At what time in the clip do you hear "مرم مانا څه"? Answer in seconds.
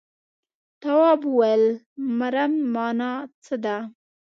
2.17-3.55